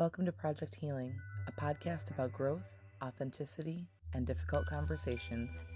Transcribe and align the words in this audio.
Welcome 0.00 0.24
to 0.24 0.32
Project 0.32 0.76
Healing, 0.76 1.12
a 1.46 1.52
podcast 1.52 2.10
about 2.10 2.32
growth, 2.32 2.80
authenticity, 3.04 3.84
and 4.14 4.26
difficult 4.26 4.64
conversations. 4.64 5.66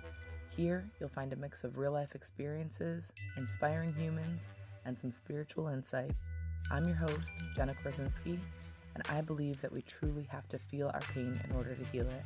Here, 0.57 0.89
you'll 0.99 1.11
find 1.11 1.35
a 1.35 1.37
mix 1.37 1.63
of 1.63 1.77
real 1.77 1.93
life 1.93 2.15
experiences, 2.15 3.13
inspiring 3.37 3.93
humans, 3.93 4.49
and 4.87 4.99
some 4.99 5.13
spiritual 5.13 5.69
insight. 5.69 6.13
I'm 6.71 6.87
your 6.87 6.97
host, 6.97 7.35
Jenna 7.55 7.75
Krasinski, 7.75 8.41
and 8.95 9.07
I 9.11 9.21
believe 9.21 9.61
that 9.61 9.71
we 9.71 9.83
truly 9.83 10.27
have 10.31 10.49
to 10.49 10.59
feel 10.59 10.91
our 10.95 11.03
pain 11.13 11.39
in 11.47 11.55
order 11.55 11.75
to 11.75 11.85
heal 11.93 12.09
it. 12.09 12.23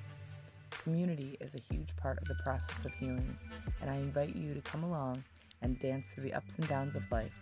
Community 0.70 1.36
is 1.40 1.56
a 1.56 1.74
huge 1.74 1.96
part 1.96 2.18
of 2.18 2.28
the 2.28 2.40
process 2.44 2.84
of 2.84 2.92
healing, 2.94 3.36
and 3.80 3.90
I 3.90 3.96
invite 3.96 4.36
you 4.36 4.54
to 4.54 4.60
come 4.60 4.84
along 4.84 5.24
and 5.62 5.80
dance 5.80 6.12
through 6.12 6.22
the 6.22 6.34
ups 6.34 6.58
and 6.58 6.68
downs 6.68 6.94
of 6.94 7.10
life. 7.10 7.34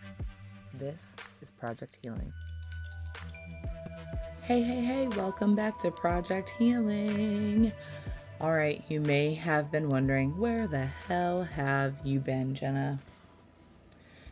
This 0.73 1.15
is 1.43 1.51
Project 1.51 1.99
Healing. 2.01 2.33
Hey, 4.47 4.63
hey, 4.63 4.79
hey, 4.79 5.07
welcome 5.09 5.55
back 5.55 5.77
to 5.79 5.91
Project 5.91 6.51
Healing. 6.51 7.73
All 8.39 8.53
right, 8.53 8.81
you 8.87 9.01
may 9.01 9.33
have 9.33 9.73
been 9.73 9.89
wondering 9.89 10.37
where 10.37 10.67
the 10.67 10.85
hell 10.85 11.43
have 11.43 11.95
you 12.05 12.21
been, 12.21 12.55
Jenna? 12.55 12.99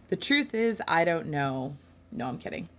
The 0.08 0.16
truth 0.16 0.54
is, 0.54 0.82
I 0.88 1.04
don't 1.04 1.28
know. 1.28 1.76
No, 2.14 2.30
I'm 2.30 2.38
kidding. 2.38 2.70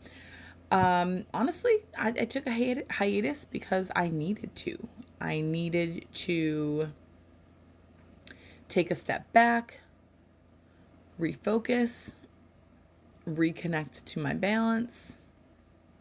Um, 0.70 1.26
honestly, 1.34 1.80
I, 1.98 2.08
I 2.08 2.24
took 2.24 2.46
a 2.46 2.50
hi- 2.50 2.84
hiatus 2.90 3.44
because 3.44 3.90
I 3.94 4.08
needed 4.08 4.56
to. 4.56 4.88
I 5.20 5.42
needed 5.42 6.06
to 6.14 6.88
take 8.70 8.90
a 8.90 8.94
step 8.94 9.30
back, 9.34 9.80
refocus, 11.20 12.14
reconnect 13.28 14.06
to 14.06 14.20
my 14.20 14.32
balance 14.32 15.18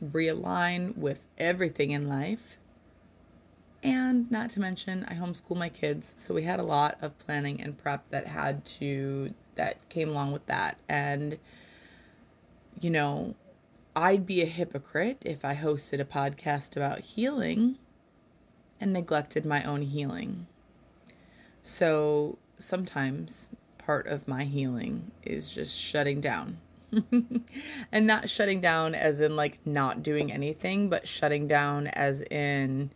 realign 0.03 0.97
with 0.97 1.25
everything 1.37 1.91
in 1.91 2.07
life. 2.07 2.57
And 3.83 4.29
not 4.31 4.49
to 4.51 4.59
mention, 4.59 5.05
I 5.07 5.13
homeschool 5.13 5.57
my 5.57 5.69
kids, 5.69 6.15
so 6.17 6.33
we 6.33 6.43
had 6.43 6.59
a 6.59 6.63
lot 6.63 6.97
of 7.01 7.17
planning 7.19 7.61
and 7.61 7.77
prep 7.77 8.09
that 8.09 8.25
had 8.25 8.65
to, 8.65 9.33
that 9.55 9.77
came 9.89 10.09
along 10.09 10.31
with 10.31 10.45
that. 10.47 10.77
And, 10.89 11.37
you 12.81 12.89
know, 12.89 13.35
I'd 13.95 14.25
be 14.25 14.41
a 14.41 14.47
hypocrite 14.47 15.19
if 15.21 15.45
I 15.45 15.55
hosted 15.55 15.99
a 15.99 16.05
podcast 16.05 16.75
about 16.75 16.99
healing 16.99 17.77
and 18.81 18.91
neglected 18.91 19.45
my 19.45 19.63
own 19.63 19.83
healing. 19.83 20.47
So 21.61 22.37
sometimes 22.57 23.51
part 23.77 24.07
of 24.07 24.27
my 24.27 24.45
healing 24.45 25.11
is 25.23 25.49
just 25.49 25.79
shutting 25.79 26.21
down 26.21 26.57
and 27.91 28.07
not 28.07 28.29
shutting 28.29 28.61
down 28.61 28.95
as 28.95 29.19
in 29.19 29.35
like 29.35 29.59
not 29.65 30.03
doing 30.03 30.31
anything, 30.31 30.89
but 30.89 31.07
shutting 31.07 31.47
down 31.47 31.87
as 31.87 32.21
in 32.21 32.91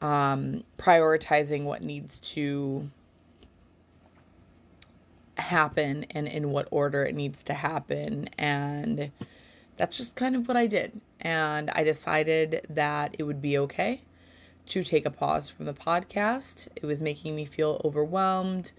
um, 0.00 0.64
prioritizing 0.78 1.64
what 1.64 1.82
needs 1.82 2.18
to 2.20 2.88
happen 5.36 6.04
and 6.10 6.28
in 6.28 6.50
what 6.50 6.68
order 6.70 7.04
it 7.04 7.14
needs 7.14 7.42
to 7.44 7.54
happen. 7.54 8.28
And 8.38 9.10
that's 9.76 9.96
just 9.96 10.16
kind 10.16 10.36
of 10.36 10.46
what 10.48 10.56
I 10.56 10.66
did. 10.66 11.00
And 11.20 11.70
I 11.70 11.84
decided 11.84 12.66
that 12.70 13.16
it 13.18 13.24
would 13.24 13.42
be 13.42 13.58
okay 13.58 14.02
to 14.66 14.84
take 14.84 15.06
a 15.06 15.10
pause 15.10 15.48
from 15.48 15.66
the 15.66 15.74
podcast. 15.74 16.68
It 16.76 16.84
was 16.84 17.02
making 17.02 17.34
me 17.34 17.44
feel 17.44 17.80
overwhelmed. 17.84 18.72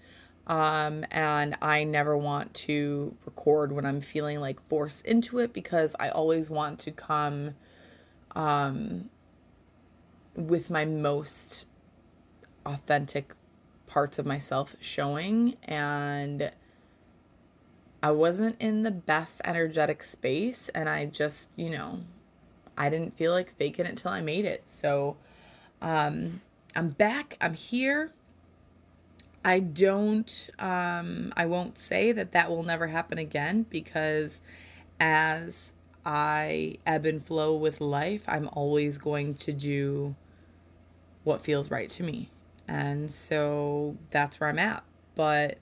Um, 0.52 1.06
and 1.10 1.56
I 1.62 1.84
never 1.84 2.14
want 2.14 2.52
to 2.66 3.16
record 3.24 3.72
when 3.72 3.86
I'm 3.86 4.02
feeling 4.02 4.38
like 4.38 4.60
forced 4.68 5.06
into 5.06 5.38
it 5.38 5.54
because 5.54 5.96
I 5.98 6.10
always 6.10 6.50
want 6.50 6.78
to 6.80 6.90
come 6.90 7.54
um, 8.36 9.08
with 10.36 10.68
my 10.68 10.84
most 10.84 11.66
authentic 12.66 13.32
parts 13.86 14.18
of 14.18 14.26
myself 14.26 14.76
showing. 14.78 15.56
And 15.62 16.52
I 18.02 18.10
wasn't 18.10 18.60
in 18.60 18.82
the 18.82 18.90
best 18.90 19.40
energetic 19.46 20.04
space. 20.04 20.68
And 20.74 20.86
I 20.86 21.06
just, 21.06 21.48
you 21.56 21.70
know, 21.70 22.00
I 22.76 22.90
didn't 22.90 23.16
feel 23.16 23.32
like 23.32 23.56
faking 23.56 23.86
it 23.86 23.88
until 23.88 24.10
I 24.10 24.20
made 24.20 24.44
it. 24.44 24.68
So 24.68 25.16
um, 25.80 26.42
I'm 26.76 26.90
back, 26.90 27.38
I'm 27.40 27.54
here. 27.54 28.12
I 29.44 29.58
don't, 29.60 30.50
um, 30.58 31.32
I 31.36 31.46
won't 31.46 31.76
say 31.76 32.12
that 32.12 32.32
that 32.32 32.48
will 32.48 32.62
never 32.62 32.86
happen 32.86 33.18
again 33.18 33.66
because 33.68 34.40
as 35.00 35.74
I 36.06 36.76
ebb 36.86 37.06
and 37.06 37.24
flow 37.24 37.56
with 37.56 37.80
life, 37.80 38.24
I'm 38.28 38.48
always 38.52 38.98
going 38.98 39.34
to 39.34 39.52
do 39.52 40.14
what 41.24 41.42
feels 41.42 41.70
right 41.70 41.88
to 41.90 42.02
me. 42.04 42.30
And 42.68 43.10
so 43.10 43.96
that's 44.10 44.38
where 44.38 44.48
I'm 44.48 44.58
at. 44.58 44.84
But 45.16 45.58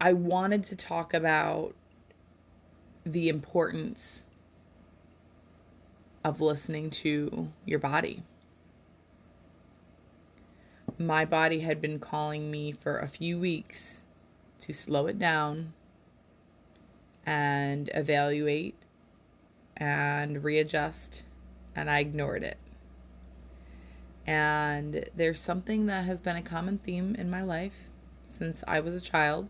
I 0.00 0.12
wanted 0.12 0.64
to 0.66 0.76
talk 0.76 1.12
about 1.12 1.74
the 3.04 3.28
importance 3.28 4.26
of 6.24 6.40
listening 6.40 6.90
to 6.90 7.48
your 7.64 7.78
body 7.78 8.22
my 10.98 11.24
body 11.24 11.60
had 11.60 11.80
been 11.80 11.98
calling 11.98 12.50
me 12.50 12.72
for 12.72 12.98
a 12.98 13.08
few 13.08 13.38
weeks 13.38 14.06
to 14.60 14.72
slow 14.72 15.06
it 15.06 15.18
down 15.18 15.72
and 17.24 17.90
evaluate 17.94 18.74
and 19.76 20.42
readjust, 20.42 21.22
and 21.76 21.88
I 21.88 22.00
ignored 22.00 22.42
it. 22.42 22.56
And 24.26 25.08
there's 25.16 25.40
something 25.40 25.86
that 25.86 26.04
has 26.04 26.20
been 26.20 26.36
a 26.36 26.42
common 26.42 26.78
theme 26.78 27.14
in 27.14 27.30
my 27.30 27.42
life 27.42 27.90
since 28.26 28.64
I 28.66 28.80
was 28.80 28.94
a 28.94 29.00
child. 29.00 29.48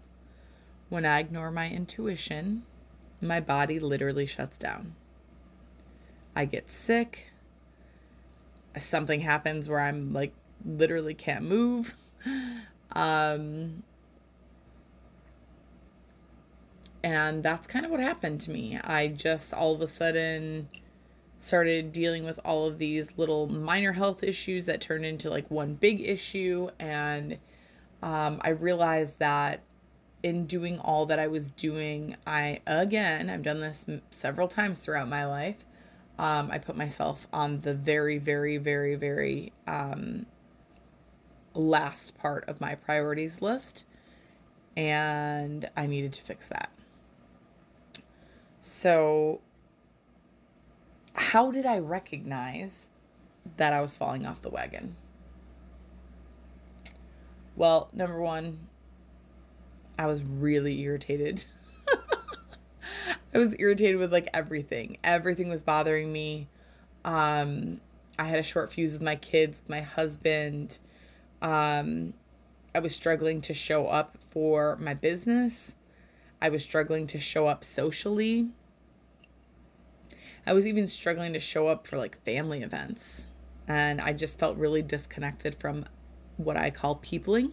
When 0.88 1.04
I 1.04 1.19
ignore 1.19 1.50
my 1.50 1.69
intuition, 1.69 2.65
my 3.20 3.41
body 3.41 3.80
literally 3.80 4.26
shuts 4.26 4.56
down. 4.56 4.94
I 6.36 6.44
get 6.44 6.70
sick. 6.70 7.28
Something 8.76 9.22
happens 9.22 9.69
where 9.69 9.80
I'm 9.80 10.12
like 10.12 10.32
literally 10.64 11.14
can't 11.14 11.44
move. 11.44 11.94
Um, 12.92 13.82
and 17.02 17.42
that's 17.42 17.66
kind 17.66 17.84
of 17.84 17.91
what 17.91 18.00
happened 18.00 18.41
to 18.42 18.50
me. 18.50 18.78
I 18.82 19.08
just 19.08 19.54
all 19.54 19.74
of 19.74 19.80
a 19.80 19.86
sudden 19.86 20.68
started 21.38 21.92
dealing 21.92 22.24
with 22.24 22.41
all 22.44 22.66
of 22.66 22.78
these 22.78 23.10
little 23.16 23.47
minor 23.47 23.92
health 23.92 24.24
issues 24.24 24.66
that 24.66 24.80
turned 24.80 25.04
into 25.04 25.30
like 25.30 25.48
one 25.50 25.74
big 25.74 26.00
issue. 26.00 26.68
And 26.80 27.38
um, 28.02 28.41
I 28.42 28.50
realized 28.50 29.18
that 29.20 29.60
in 30.22 30.47
doing 30.47 30.80
all 30.80 31.06
that 31.06 31.20
I 31.20 31.28
was 31.28 31.50
doing, 31.50 32.16
I, 32.26 32.60
again, 32.66 33.30
I've 33.30 33.42
done 33.42 33.60
this 33.60 33.86
several 34.10 34.48
times 34.48 34.80
throughout 34.80 35.08
my 35.08 35.24
life. 35.26 35.64
Um, 36.18 36.50
I 36.50 36.58
put 36.58 36.76
myself 36.76 37.28
on 37.32 37.60
the 37.60 37.74
very, 37.74 38.18
very, 38.18 38.58
very, 38.58 38.97
very 38.97 39.52
um, 39.68 40.26
last 41.58 42.16
part 42.16 42.48
of 42.48 42.60
my 42.60 42.74
priorities 42.74 43.42
list, 43.42 43.84
and 44.76 45.69
I 45.76 45.86
needed 45.86 46.12
to 46.14 46.22
fix 46.22 46.48
that. 46.48 46.70
So, 48.60 49.41
how 51.14 51.50
did 51.50 51.66
I 51.66 51.78
recognize 51.78 52.91
that 53.56 53.72
I 53.72 53.80
was 53.80 53.97
falling 53.97 54.26
off 54.26 54.42
the 54.42 54.50
wagon? 54.50 54.97
Well, 57.56 57.88
number 57.92 58.20
one, 58.20 58.60
I 59.98 60.06
was 60.06 60.22
really 60.22 60.80
irritated. 60.80 61.44
I 63.34 63.38
was 63.38 63.56
irritated 63.58 63.97
with 63.97 64.12
like 64.12 64.28
everything. 64.32 64.98
Everything 65.02 65.48
was 65.48 65.64
bothering 65.64 66.12
me. 66.12 66.47
Um, 67.04 67.80
I 68.16 68.24
had 68.24 68.38
a 68.38 68.44
short 68.44 68.72
fuse 68.72 68.92
with 68.92 69.03
my 69.03 69.16
kids, 69.16 69.60
with 69.60 69.71
my 69.71 69.80
husband. 69.80 70.78
Um, 71.40 72.14
I 72.74 72.80
was 72.80 72.94
struggling 72.94 73.40
to 73.42 73.54
show 73.54 73.86
up 73.86 74.18
for 74.30 74.76
my 74.76 74.94
business. 74.94 75.76
I 76.40 76.48
was 76.48 76.62
struggling 76.62 77.06
to 77.08 77.18
show 77.18 77.46
up 77.46 77.64
socially. 77.64 78.48
I 80.46 80.52
was 80.52 80.66
even 80.66 80.86
struggling 80.86 81.32
to 81.32 81.40
show 81.40 81.66
up 81.66 81.86
for 81.86 81.96
like 81.96 82.22
family 82.24 82.62
events. 82.62 83.26
And 83.66 84.00
I 84.00 84.12
just 84.12 84.38
felt 84.38 84.56
really 84.56 84.82
disconnected 84.82 85.54
from 85.54 85.84
what 86.36 86.56
I 86.56 86.70
call 86.70 86.96
peopling. 86.96 87.52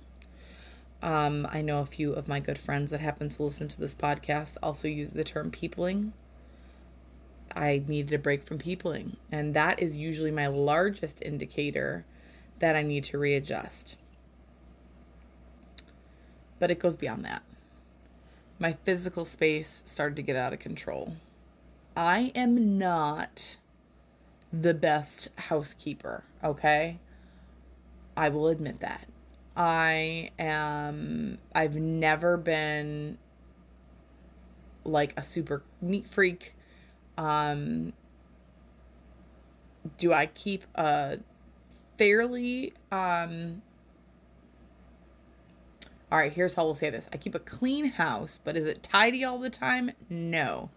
Um, 1.02 1.48
I 1.52 1.62
know 1.62 1.82
a 1.82 1.86
few 1.86 2.14
of 2.14 2.28
my 2.28 2.40
good 2.40 2.58
friends 2.58 2.92
that 2.92 3.02
happen 3.02 3.30
to 3.30 3.44
listen 3.44 3.68
to 3.68 3.80
this 3.80 3.94
podcast 3.94 4.58
also 4.64 4.88
use 4.88 5.10
the 5.10 5.24
term 5.24 5.52
peopling. 5.52 6.14
I 7.56 7.84
needed 7.88 8.14
a 8.14 8.20
break 8.20 8.44
from 8.44 8.58
peopling. 8.58 9.18
And 9.32 9.54
that 9.54 9.82
is 9.82 9.98
usually 9.98 10.32
my 10.32 10.48
largest 10.48 11.22
indicator 11.22 12.06
that 12.60 12.76
I 12.76 12.82
need 12.82 13.04
to 13.06 13.18
readjust. 13.18 13.98
But 16.60 16.72
it 16.72 16.80
goes 16.80 16.96
beyond 16.96 17.26
that. 17.26 17.44
My 18.60 18.74
physical 18.86 19.26
space 19.26 19.84
started 19.86 20.16
to 20.16 20.22
get 20.22 20.36
out 20.36 20.54
of 20.54 20.60
control. 20.60 21.16
I 21.98 22.32
am 22.36 22.78
not 22.78 23.58
the 24.52 24.74
best 24.74 25.30
housekeeper, 25.36 26.24
okay? 26.44 27.00
I 28.16 28.30
will 28.30 28.48
admit 28.48 28.80
that. 28.80 29.08
I 29.58 30.32
am, 30.40 31.38
I've 31.54 31.76
never 31.76 32.38
been 32.38 33.18
like 34.84 35.14
a 35.18 35.24
super 35.24 35.64
neat 35.82 36.08
freak. 36.08 36.56
Um, 37.18 37.94
do 39.98 40.14
I 40.14 40.28
keep 40.28 40.64
a 40.76 41.20
fairly, 41.98 42.74
um, 42.92 43.62
all 46.12 46.20
right, 46.20 46.32
here's 46.32 46.56
how 46.56 46.66
we'll 46.66 46.76
say 46.76 46.90
this 46.90 47.10
I 47.12 47.18
keep 47.18 47.36
a 47.36 47.40
clean 47.40 47.86
house, 47.86 48.40
but 48.44 48.56
is 48.56 48.66
it 48.66 48.84
tidy 48.84 49.24
all 49.24 49.40
the 49.40 49.50
time? 49.50 49.92
No. 50.10 50.70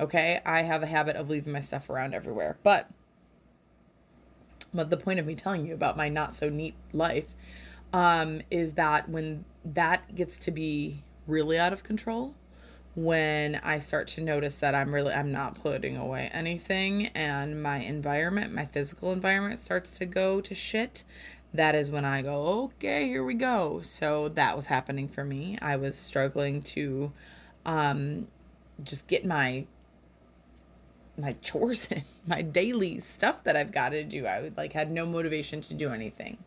Okay, 0.00 0.40
I 0.44 0.62
have 0.62 0.82
a 0.82 0.86
habit 0.86 1.16
of 1.16 1.30
leaving 1.30 1.52
my 1.52 1.60
stuff 1.60 1.88
around 1.88 2.14
everywhere. 2.14 2.56
But 2.62 2.88
but 4.74 4.90
the 4.90 4.96
point 4.96 5.20
of 5.20 5.26
me 5.26 5.34
telling 5.34 5.66
you 5.66 5.74
about 5.74 5.96
my 5.96 6.08
not 6.08 6.32
so 6.32 6.48
neat 6.48 6.74
life 6.92 7.36
um, 7.92 8.40
is 8.50 8.72
that 8.74 9.08
when 9.08 9.44
that 9.64 10.14
gets 10.14 10.38
to 10.38 10.50
be 10.50 11.02
really 11.26 11.58
out 11.58 11.72
of 11.72 11.84
control, 11.84 12.34
when 12.94 13.56
I 13.56 13.78
start 13.78 14.06
to 14.08 14.20
notice 14.20 14.56
that 14.56 14.74
I'm 14.74 14.94
really 14.94 15.12
I'm 15.14 15.32
not 15.32 15.60
putting 15.62 15.96
away 15.96 16.30
anything 16.32 17.06
and 17.08 17.62
my 17.62 17.78
environment, 17.78 18.52
my 18.52 18.66
physical 18.66 19.12
environment 19.12 19.58
starts 19.58 19.98
to 19.98 20.06
go 20.06 20.40
to 20.42 20.54
shit, 20.54 21.04
that 21.54 21.74
is 21.74 21.90
when 21.90 22.04
I 22.04 22.22
go, 22.22 22.70
okay, 22.76 23.06
here 23.06 23.24
we 23.24 23.34
go. 23.34 23.80
So 23.82 24.28
that 24.30 24.56
was 24.56 24.66
happening 24.66 25.08
for 25.08 25.24
me. 25.24 25.58
I 25.62 25.76
was 25.76 25.96
struggling 25.96 26.62
to 26.62 27.12
um 27.64 28.26
just 28.82 29.06
get 29.06 29.24
my 29.24 29.66
my 31.16 31.34
chores 31.42 31.86
in, 31.90 32.02
my 32.26 32.42
daily 32.42 32.98
stuff 32.98 33.44
that 33.44 33.56
I've 33.56 33.72
got 33.72 33.90
to 33.90 34.04
do. 34.04 34.26
I 34.26 34.42
would 34.42 34.56
like 34.56 34.72
had 34.72 34.90
no 34.90 35.06
motivation 35.06 35.60
to 35.62 35.74
do 35.74 35.90
anything. 35.90 36.38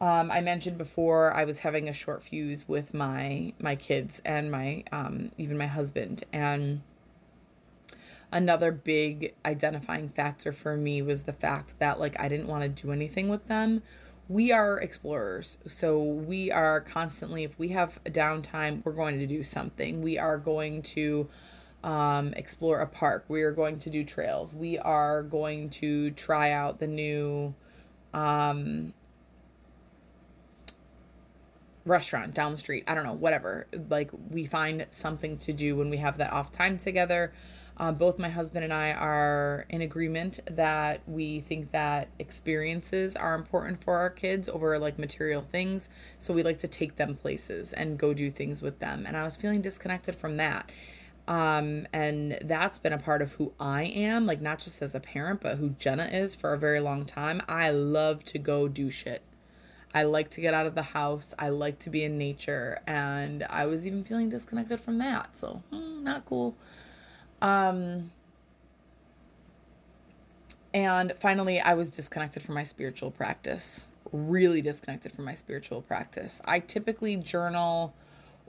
Um, 0.00 0.30
I 0.30 0.40
mentioned 0.40 0.76
before 0.76 1.32
I 1.32 1.44
was 1.44 1.58
having 1.58 1.88
a 1.88 1.92
short 1.92 2.22
fuse 2.22 2.68
with 2.68 2.92
my 2.94 3.52
my 3.60 3.76
kids 3.76 4.20
and 4.24 4.50
my 4.50 4.84
um, 4.92 5.30
even 5.38 5.56
my 5.56 5.66
husband 5.66 6.24
and 6.32 6.82
another 8.32 8.72
big 8.72 9.32
identifying 9.46 10.08
factor 10.08 10.52
for 10.52 10.76
me 10.76 11.00
was 11.02 11.22
the 11.22 11.32
fact 11.32 11.78
that 11.78 12.00
like 12.00 12.18
I 12.18 12.28
didn't 12.28 12.48
want 12.48 12.64
to 12.64 12.68
do 12.68 12.90
anything 12.90 13.28
with 13.28 13.46
them. 13.46 13.82
We 14.28 14.52
are 14.52 14.78
explorers. 14.78 15.58
So 15.68 16.02
we 16.02 16.50
are 16.50 16.80
constantly 16.80 17.44
if 17.44 17.58
we 17.58 17.68
have 17.68 18.00
a 18.04 18.10
downtime, 18.10 18.84
we're 18.84 18.92
going 18.92 19.18
to 19.20 19.26
do 19.26 19.44
something. 19.44 20.02
We 20.02 20.18
are 20.18 20.38
going 20.38 20.82
to 20.82 21.28
um, 21.84 22.32
explore 22.34 22.80
a 22.80 22.86
park. 22.86 23.26
We 23.28 23.42
are 23.42 23.52
going 23.52 23.78
to 23.80 23.90
do 23.90 24.02
trails. 24.02 24.54
We 24.54 24.78
are 24.78 25.22
going 25.22 25.70
to 25.70 26.10
try 26.12 26.50
out 26.50 26.80
the 26.80 26.86
new 26.88 27.54
um, 28.14 28.94
restaurant 31.84 32.34
down 32.34 32.52
the 32.52 32.58
street. 32.58 32.84
I 32.86 32.94
don't 32.94 33.04
know, 33.04 33.12
whatever. 33.14 33.66
Like, 33.88 34.10
we 34.30 34.46
find 34.46 34.86
something 34.90 35.38
to 35.38 35.52
do 35.52 35.76
when 35.76 35.90
we 35.90 35.98
have 35.98 36.18
that 36.18 36.32
off 36.32 36.50
time 36.50 36.78
together. 36.78 37.32
Uh, 37.76 37.90
both 37.90 38.20
my 38.20 38.28
husband 38.28 38.62
and 38.62 38.72
I 38.72 38.92
are 38.92 39.66
in 39.68 39.82
agreement 39.82 40.38
that 40.46 41.00
we 41.08 41.40
think 41.40 41.72
that 41.72 42.08
experiences 42.20 43.16
are 43.16 43.34
important 43.34 43.82
for 43.82 43.96
our 43.96 44.10
kids 44.10 44.48
over 44.48 44.78
like 44.78 44.96
material 44.96 45.42
things. 45.42 45.90
So 46.18 46.32
we 46.32 46.44
like 46.44 46.60
to 46.60 46.68
take 46.68 46.94
them 46.94 47.16
places 47.16 47.72
and 47.72 47.98
go 47.98 48.14
do 48.14 48.30
things 48.30 48.62
with 48.62 48.78
them. 48.78 49.04
And 49.06 49.16
I 49.16 49.24
was 49.24 49.36
feeling 49.36 49.60
disconnected 49.60 50.14
from 50.14 50.36
that. 50.36 50.70
Um, 51.26 51.88
and 51.92 52.38
that's 52.42 52.78
been 52.78 52.92
a 52.92 52.98
part 52.98 53.22
of 53.22 53.32
who 53.32 53.52
I 53.58 53.84
am, 53.84 54.26
like 54.26 54.40
not 54.40 54.60
just 54.60 54.80
as 54.80 54.94
a 54.94 55.00
parent, 55.00 55.40
but 55.40 55.56
who 55.56 55.70
Jenna 55.70 56.04
is 56.04 56.34
for 56.36 56.52
a 56.52 56.58
very 56.58 56.80
long 56.80 57.06
time. 57.06 57.42
I 57.48 57.70
love 57.70 58.24
to 58.26 58.38
go 58.38 58.68
do 58.68 58.90
shit. 58.90 59.22
I 59.94 60.02
like 60.02 60.30
to 60.30 60.40
get 60.40 60.52
out 60.52 60.66
of 60.66 60.74
the 60.74 60.82
house. 60.82 61.32
I 61.38 61.50
like 61.50 61.78
to 61.80 61.90
be 61.90 62.02
in 62.02 62.18
nature. 62.18 62.80
And 62.86 63.44
I 63.48 63.66
was 63.66 63.86
even 63.86 64.02
feeling 64.02 64.28
disconnected 64.28 64.80
from 64.80 64.98
that. 64.98 65.38
So, 65.38 65.62
hmm, 65.70 66.02
not 66.02 66.26
cool. 66.26 66.56
Um, 67.40 68.10
and 70.74 71.14
finally, 71.20 71.60
I 71.60 71.74
was 71.74 71.90
disconnected 71.90 72.42
from 72.42 72.56
my 72.56 72.64
spiritual 72.64 73.12
practice. 73.12 73.88
Really 74.12 74.60
disconnected 74.60 75.12
from 75.12 75.24
my 75.24 75.34
spiritual 75.34 75.80
practice. 75.80 76.40
I 76.44 76.58
typically 76.58 77.16
journal 77.16 77.94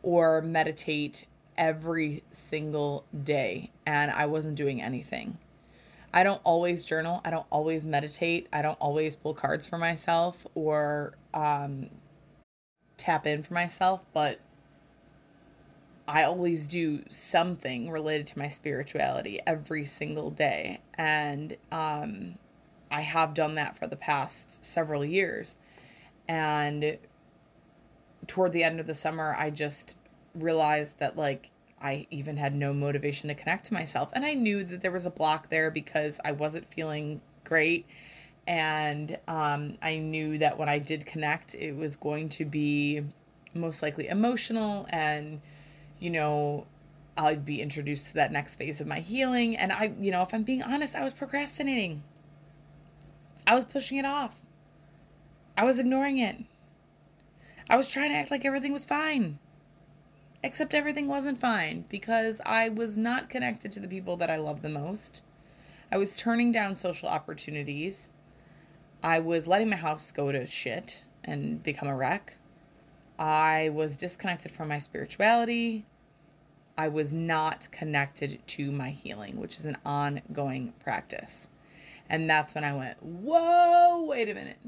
or 0.02 0.42
meditate 0.42 1.26
every 1.58 2.24
single 2.32 3.06
day 3.24 3.72
and 3.86 4.12
I 4.12 4.26
wasn't 4.26 4.56
doing 4.56 4.82
anything. 4.82 5.38
I 6.16 6.24
don't 6.24 6.42
always 6.46 6.86
journal. 6.86 7.22
I 7.26 7.30
don't 7.30 7.46
always 7.50 7.86
meditate. 7.86 8.48
I 8.54 8.62
don't 8.62 8.80
always 8.80 9.18
pull 9.18 9.34
cards 9.34 9.66
for 9.66 9.78
myself 9.78 10.48
or 10.56 11.18
um, 11.34 11.90
tap 12.96 13.28
in 13.28 13.44
for 13.44 13.54
myself, 13.54 14.06
but 14.14 14.40
I 16.08 16.24
always 16.24 16.68
do 16.68 17.04
something 17.10 17.92
related 17.92 18.28
to 18.28 18.40
my 18.40 18.48
spirituality 18.48 19.42
every 19.46 19.84
single 19.84 20.32
day. 20.32 20.80
And 20.94 21.58
um, 21.74 22.36
I 22.90 23.02
have 23.02 23.34
done 23.34 23.56
that 23.56 23.78
for 23.78 23.88
the 23.88 23.98
past 23.98 24.64
several 24.64 25.04
years. 25.04 25.58
And 26.30 26.98
toward 28.26 28.54
the 28.54 28.64
end 28.64 28.80
of 28.80 28.88
the 28.88 28.96
summer, 28.96 29.36
I 29.38 29.50
just 29.50 29.98
realized 30.34 30.98
that 31.00 31.18
like 31.18 31.52
I 31.82 32.08
even 32.10 32.38
had 32.38 32.56
no 32.56 32.74
motivation 32.74 33.30
to 33.30 33.36
connect 33.36 33.66
to 33.66 33.74
myself. 33.74 34.12
And 34.14 34.26
I 34.26 34.34
knew 34.34 34.64
that 34.64 34.82
there 34.82 34.92
was 34.92 35.06
a 35.06 35.12
block 35.12 35.50
there 35.50 35.70
because 35.70 36.20
I 36.24 36.32
wasn't 36.32 36.72
feeling 36.74 37.22
great. 37.44 37.86
And 38.48 39.18
um, 39.28 39.78
I 39.82 39.98
knew 39.98 40.38
that 40.38 40.58
when 40.58 40.70
I 40.70 40.80
did 40.80 41.06
connect, 41.06 41.56
it 41.56 41.76
was 41.76 41.96
going 41.96 42.30
to 42.30 42.46
be 42.46 43.04
most 43.54 43.82
likely 43.82 44.08
emotional 44.08 44.86
and, 44.90 45.42
you 46.00 46.10
know, 46.10 46.68
I'd 47.18 47.46
be 47.46 47.62
introduced 47.62 48.08
to 48.08 48.14
that 48.16 48.32
next 48.32 48.58
phase 48.58 48.82
of 48.82 48.88
my 48.88 49.00
healing. 49.00 49.56
And 49.56 49.72
I, 49.72 49.94
you 50.00 50.12
know, 50.12 50.22
if 50.22 50.34
I'm 50.34 50.44
being 50.44 50.62
honest, 50.62 50.96
I 50.96 51.04
was 51.04 51.14
procrastinating. 51.14 52.04
I 53.48 53.56
was 53.56 53.66
pushing 53.66 53.98
it 53.98 54.06
off. 54.06 54.42
I 55.58 55.64
was 55.64 55.80
ignoring 55.80 56.18
it. 56.18 56.38
I 57.70 57.78
was 57.78 57.90
trying 57.90 58.10
to 58.10 58.16
act 58.16 58.32
like 58.32 58.46
everything 58.46 58.74
was 58.74 58.86
fine. 58.86 59.40
Except 60.46 60.76
everything 60.76 61.08
wasn't 61.08 61.40
fine 61.40 61.86
because 61.90 62.40
I 62.46 62.70
was 62.70 62.98
not 63.00 63.32
connected 63.32 63.72
to 63.72 63.80
the 63.80 63.88
people 63.88 64.16
that 64.18 64.30
I 64.30 64.36
love 64.36 64.62
the 64.62 64.70
most. 64.70 65.24
I 65.92 65.98
was 65.98 66.16
turning 66.16 66.52
down 66.52 66.76
social 66.76 67.10
opportunities. 67.10 68.12
I 69.02 69.22
was 69.22 69.48
letting 69.48 69.72
my 69.72 69.76
house 69.76 70.12
go 70.12 70.32
to 70.32 70.46
shit 70.46 71.04
and 71.24 71.64
become 71.64 71.88
a 71.88 71.96
wreck. 71.96 72.38
I 73.18 73.70
was 73.70 73.98
disconnected 73.98 74.52
from 74.52 74.68
my 74.68 74.78
spirituality. 74.78 75.84
I 76.78 76.90
was 76.90 77.12
not 77.12 77.68
connected 77.72 78.40
to 78.50 78.72
my 78.72 78.92
healing, 78.92 79.38
which 79.38 79.58
is 79.58 79.66
an 79.66 79.78
ongoing 79.84 80.74
practice. 80.80 81.50
And 82.08 82.30
that's 82.30 82.54
when 82.54 82.64
I 82.64 82.74
went, 82.74 83.02
whoa, 83.02 84.04
wait 84.04 84.30
a 84.30 84.36
minute. 84.36 84.60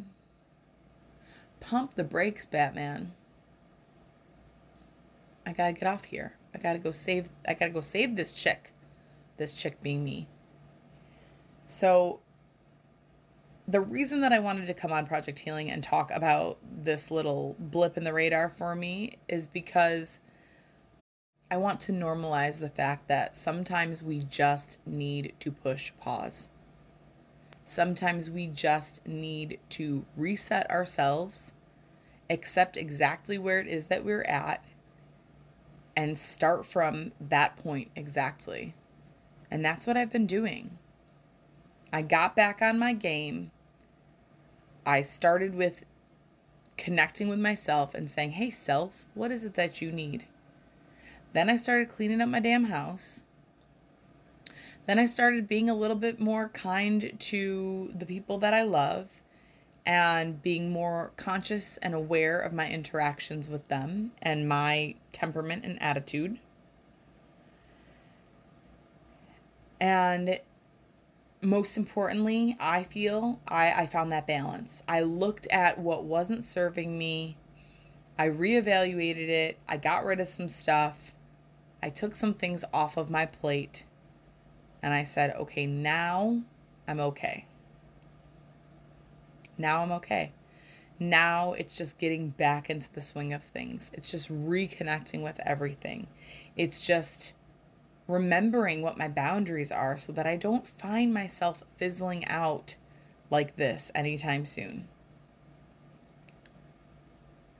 Pump 1.60 1.94
the 1.94 2.04
brakes, 2.04 2.48
Batman. 2.48 3.14
I 5.48 5.54
gotta 5.54 5.72
get 5.72 5.88
off 5.88 6.04
here. 6.04 6.34
I 6.54 6.58
gotta 6.58 6.78
go 6.78 6.92
save. 6.92 7.30
I 7.48 7.54
gotta 7.54 7.72
go 7.72 7.80
save 7.80 8.18
this 8.18 8.34
chick. 8.34 8.74
This 9.38 9.54
chick 9.54 9.82
being 9.82 10.04
me. 10.04 10.28
So, 11.66 12.20
the 13.66 13.80
reason 13.80 14.20
that 14.22 14.34
I 14.34 14.40
wanted 14.40 14.68
to 14.68 14.74
come 14.74 14.92
on 14.92 15.08
Project 15.08 15.40
Healing 15.40 15.72
and 15.72 15.82
talk 15.82 16.12
about 16.14 16.58
this 16.84 17.12
little 17.12 17.56
blip 17.60 17.96
in 17.96 18.04
the 18.04 18.14
radar 18.14 18.50
for 18.50 18.76
me 18.76 19.20
is 19.30 19.48
because 19.48 20.20
I 21.50 21.56
want 21.56 21.80
to 21.82 21.94
normalize 21.94 22.60
the 22.60 22.70
fact 22.70 23.08
that 23.08 23.38
sometimes 23.38 24.04
we 24.04 24.24
just 24.24 24.80
need 24.86 25.34
to 25.40 25.52
push 25.52 25.94
pause. 26.02 26.50
Sometimes 27.64 28.30
we 28.30 28.48
just 28.48 29.08
need 29.08 29.60
to 29.70 30.06
reset 30.18 30.70
ourselves, 30.70 31.54
accept 32.30 32.76
exactly 32.76 33.38
where 33.38 33.62
it 33.62 33.68
is 33.68 33.86
that 33.88 34.04
we're 34.04 34.24
at, 34.24 34.64
and 35.98 36.16
start 36.16 36.64
from 36.64 37.12
that 37.20 37.58
point 37.58 37.90
exactly. 37.96 38.76
And 39.50 39.66
that's 39.66 39.88
what 39.88 39.98
I've 39.98 40.12
been 40.12 40.28
doing. 40.28 40.78
I 41.92 42.04
got 42.04 42.36
back 42.36 42.62
on 42.62 42.78
my 42.78 42.94
game. 42.94 43.50
I 44.86 45.02
started 45.02 45.56
with 45.56 45.84
connecting 46.78 47.30
with 47.30 47.40
myself 47.40 47.96
and 47.96 48.10
saying, 48.10 48.34
Hey, 48.34 48.52
self, 48.52 49.06
what 49.16 49.32
is 49.32 49.44
it 49.44 49.56
that 49.56 49.82
you 49.82 49.92
need? 49.92 50.26
Then 51.34 51.50
I 51.50 51.56
started 51.56 51.90
cleaning 51.90 52.22
up 52.22 52.30
my 52.30 52.40
damn 52.40 52.66
house. 52.66 53.26
Then 54.86 55.00
I 55.00 55.08
started 55.08 55.48
being 55.48 55.70
a 55.70 55.76
little 55.76 55.98
bit 55.98 56.20
more 56.20 56.50
kind 56.50 57.12
to 57.18 57.92
the 57.98 58.06
people 58.06 58.38
that 58.38 58.54
I 58.54 58.62
love 58.62 59.24
and 59.88 60.44
being 60.44 60.70
more 60.70 61.14
conscious 61.16 61.78
and 61.78 61.94
aware 61.94 62.42
of 62.42 62.52
my 62.52 62.70
interactions 62.70 63.50
with 63.50 63.66
them 63.70 64.12
and 64.22 64.48
my 64.48 64.94
temperament 65.14 65.64
and 65.64 65.82
attitude. 65.82 66.38
And 69.80 70.42
most 71.42 71.78
importantly, 71.78 72.58
I 72.60 72.84
feel 72.84 73.40
I, 73.48 73.72
I 73.72 73.86
found 73.86 74.12
that 74.12 74.28
balance. 74.28 74.84
I 74.90 75.02
looked 75.02 75.48
at 75.48 75.80
what 75.80 76.04
wasn't 76.04 76.44
serving 76.44 76.98
me, 76.98 77.38
I 78.20 78.28
reevaluated 78.28 79.30
it, 79.30 79.58
I 79.70 79.78
got 79.78 80.04
rid 80.04 80.20
of 80.20 80.28
some 80.28 80.50
stuff, 80.50 81.14
I 81.82 81.92
took 81.92 82.14
some 82.14 82.34
things 82.34 82.66
off 82.74 82.98
of 82.98 83.10
my 83.10 83.26
plate, 83.26 83.86
and 84.84 84.94
I 84.94 85.04
said, 85.04 85.34
okay, 85.38 85.66
now 85.66 86.42
I'm 86.90 87.00
okay. 87.00 87.46
Now 89.58 89.82
I'm 89.82 89.92
okay. 89.94 90.32
Now 91.00 91.54
it's 91.54 91.78
just 91.78 92.00
getting 92.00 92.30
back 92.30 92.70
into 92.70 92.92
the 92.94 93.02
swing 93.02 93.34
of 93.34 93.44
things. 93.44 93.92
It's 93.94 94.10
just 94.12 94.32
reconnecting 94.32 95.24
with 95.24 95.40
everything. 95.46 96.08
It's 96.56 96.86
just 96.86 97.36
remembering 98.08 98.82
what 98.82 98.98
my 98.98 99.08
boundaries 99.08 99.72
are 99.72 99.98
so 99.98 100.12
that 100.14 100.26
I 100.26 100.38
don't 100.38 100.66
find 100.66 101.14
myself 101.14 101.64
fizzling 101.76 102.26
out 102.26 102.76
like 103.30 103.56
this 103.56 103.92
anytime 103.94 104.46
soon. 104.46 104.88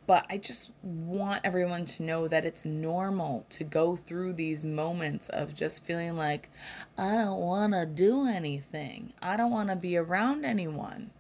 But 0.08 0.26
I 0.30 0.38
just 0.38 0.72
want 0.82 1.42
everyone 1.44 1.84
to 1.84 2.04
know 2.04 2.30
that 2.30 2.46
it's 2.46 2.64
normal 2.64 3.46
to 3.50 3.66
go 3.66 3.98
through 3.98 4.34
these 4.34 4.64
moments 4.64 5.28
of 5.30 5.54
just 5.54 5.84
feeling 5.84 6.16
like, 6.16 6.50
I 6.98 7.16
don't 7.16 7.42
want 7.42 7.74
to 7.74 7.86
do 7.86 8.26
anything. 8.26 9.12
I 9.22 9.36
don't 9.36 9.52
want 9.52 9.70
to 9.70 9.76
be 9.76 9.98
around 9.98 10.46
anyone. 10.46 11.12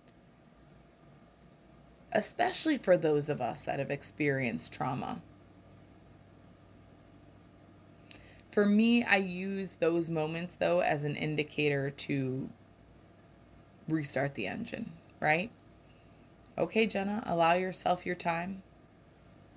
Especially 2.13 2.77
for 2.77 2.97
those 2.97 3.29
of 3.29 3.41
us 3.41 3.63
that 3.63 3.79
have 3.79 3.91
experienced 3.91 4.71
trauma. 4.71 5.21
For 8.51 8.65
me, 8.65 9.03
I 9.03 9.17
use 9.17 9.75
those 9.75 10.09
moments 10.09 10.55
though 10.55 10.79
as 10.79 11.03
an 11.03 11.15
indicator 11.15 11.91
to 11.91 12.49
restart 13.87 14.33
the 14.35 14.47
engine, 14.47 14.91
right? 15.19 15.51
Okay, 16.57 16.87
Jenna, 16.87 17.23
allow 17.27 17.53
yourself 17.53 18.05
your 18.05 18.15
time. 18.15 18.63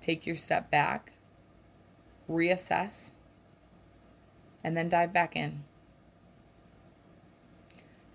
Take 0.01 0.27
your 0.27 0.35
step 0.35 0.69
back, 0.69 1.13
reassess, 2.29 3.11
and 4.63 4.77
then 4.77 4.89
dive 4.89 5.13
back 5.13 5.35
in. 5.35 5.63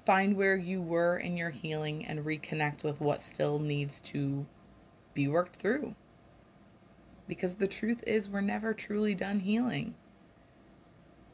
Find 0.07 0.37
where 0.37 0.57
you 0.57 0.81
were 0.81 1.19
in 1.19 1.37
your 1.37 1.51
healing 1.51 2.07
and 2.07 2.25
reconnect 2.25 2.85
with 2.85 3.01
what 3.01 3.21
still 3.21 3.59
needs 3.59 3.99
to 4.03 4.47
be 5.15 5.27
worked 5.27 5.57
through. 5.57 5.97
Because 7.27 7.55
the 7.55 7.67
truth 7.67 8.05
is, 8.07 8.29
we're 8.29 8.41
never 8.41 8.73
truly 8.73 9.17
done 9.17 9.41
healing. 9.41 9.97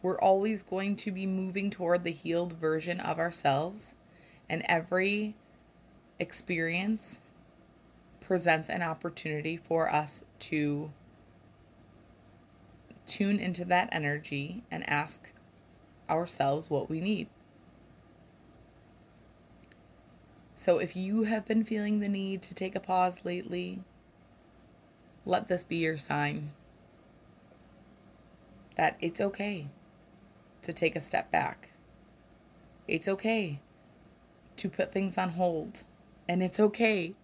We're 0.01 0.19
always 0.19 0.63
going 0.63 0.97
to 0.97 1.11
be 1.11 1.27
moving 1.27 1.69
toward 1.69 2.03
the 2.03 2.13
healed 2.13 2.55
version 2.55 2.99
of 2.99 3.19
ourselves, 3.19 3.95
and 4.49 4.63
every 4.65 5.37
experience 6.19 7.21
presents 8.21 8.71
an 8.71 8.81
opportunity 8.81 9.59
for 9.59 9.93
us 9.93 10.25
to 10.39 10.91
tune 13.05 13.39
into 13.39 13.67
that 13.67 13.91
energy 13.93 14.63
and 14.71 14.89
ask 14.89 15.31
ourselves 16.09 16.71
what 16.71 16.89
we 16.89 17.01
need. 17.01 17.29
So, 20.63 20.79
if 20.79 20.95
you 20.95 21.25
have 21.25 21.45
been 21.45 21.65
feeling 21.65 21.99
the 21.99 22.09
need 22.09 22.41
to 22.43 22.55
take 22.55 22.77
a 22.77 22.79
pause 22.79 23.25
lately, 23.25 23.81
let 25.25 25.49
this 25.49 25.65
be 25.65 25.79
your 25.79 25.99
sign 25.99 26.53
that 28.77 28.97
it's 29.01 29.21
okay 29.21 29.67
to 30.63 30.73
take 30.73 30.95
a 30.95 31.01
step 31.01 31.33
back. 31.33 31.71
It's 32.87 33.09
okay 33.09 33.59
to 34.57 34.69
put 34.69 34.93
things 34.93 35.19
on 35.19 35.31
hold, 35.31 35.83
and 36.29 36.45
it's 36.45 36.61
okay 36.61 37.17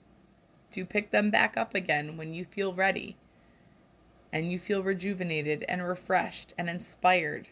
to 0.72 0.84
pick 0.84 1.12
them 1.12 1.30
back 1.30 1.56
up 1.56 1.76
again 1.76 2.16
when 2.16 2.34
you 2.34 2.44
feel 2.44 2.74
ready 2.74 3.16
and 4.32 4.50
you 4.50 4.58
feel 4.58 4.82
rejuvenated 4.82 5.64
and 5.68 5.86
refreshed 5.86 6.54
and 6.58 6.68
inspired. 6.68 7.46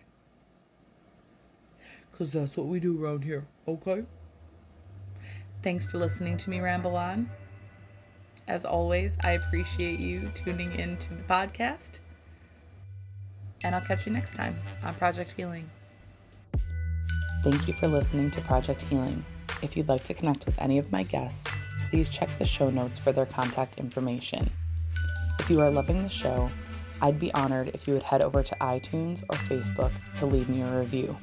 Because 2.10 2.32
that's 2.32 2.56
what 2.56 2.66
we 2.66 2.80
do 2.80 3.00
around 3.00 3.22
here, 3.22 3.46
okay? 3.68 4.02
Thanks 5.66 5.84
for 5.84 5.98
listening 5.98 6.36
to 6.36 6.48
me 6.48 6.60
ramble 6.60 6.94
on. 6.94 7.28
As 8.46 8.64
always, 8.64 9.18
I 9.24 9.32
appreciate 9.32 9.98
you 9.98 10.30
tuning 10.32 10.72
in 10.78 10.96
to 10.98 11.12
the 11.12 11.24
podcast. 11.24 11.98
And 13.64 13.74
I'll 13.74 13.80
catch 13.80 14.06
you 14.06 14.12
next 14.12 14.36
time 14.36 14.56
on 14.84 14.94
Project 14.94 15.32
Healing. 15.32 15.68
Thank 17.42 17.66
you 17.66 17.74
for 17.74 17.88
listening 17.88 18.30
to 18.30 18.40
Project 18.42 18.84
Healing. 18.84 19.24
If 19.60 19.76
you'd 19.76 19.88
like 19.88 20.04
to 20.04 20.14
connect 20.14 20.46
with 20.46 20.56
any 20.62 20.78
of 20.78 20.92
my 20.92 21.02
guests, 21.02 21.50
please 21.90 22.08
check 22.08 22.28
the 22.38 22.44
show 22.44 22.70
notes 22.70 23.00
for 23.00 23.10
their 23.10 23.26
contact 23.26 23.76
information. 23.76 24.48
If 25.40 25.50
you 25.50 25.60
are 25.62 25.70
loving 25.72 26.04
the 26.04 26.08
show, 26.08 26.48
I'd 27.02 27.18
be 27.18 27.34
honored 27.34 27.72
if 27.74 27.88
you 27.88 27.94
would 27.94 28.04
head 28.04 28.22
over 28.22 28.44
to 28.44 28.54
iTunes 28.60 29.24
or 29.24 29.36
Facebook 29.36 29.90
to 30.14 30.26
leave 30.26 30.48
me 30.48 30.62
a 30.62 30.78
review. 30.78 31.16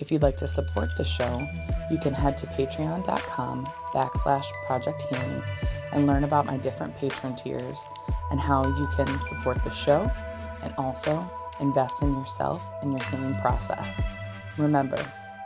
If 0.00 0.10
you'd 0.10 0.22
like 0.22 0.38
to 0.38 0.46
support 0.46 0.96
the 0.96 1.04
show, 1.04 1.46
you 1.90 1.98
can 1.98 2.14
head 2.14 2.38
to 2.38 2.46
patreon.com 2.46 3.66
backslash 3.92 4.46
project 4.66 5.02
healing 5.10 5.42
and 5.92 6.06
learn 6.06 6.24
about 6.24 6.46
my 6.46 6.56
different 6.56 6.96
patron 6.96 7.36
tiers 7.36 7.86
and 8.30 8.40
how 8.40 8.66
you 8.66 8.88
can 8.96 9.22
support 9.22 9.62
the 9.62 9.70
show 9.70 10.10
and 10.62 10.72
also 10.78 11.30
invest 11.60 12.02
in 12.02 12.14
yourself 12.14 12.66
and 12.80 12.92
your 12.92 13.02
healing 13.10 13.34
process. 13.42 14.02
Remember, 14.56 14.98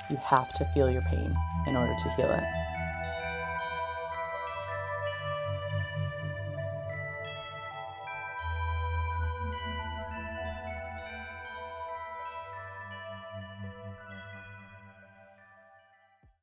you 0.08 0.16
have 0.16 0.52
to 0.52 0.64
feel 0.66 0.88
your 0.88 1.02
pain 1.02 1.37
in 1.66 1.75
order 1.75 1.94
to 2.00 2.11
heal 2.11 2.30
it. 2.30 2.63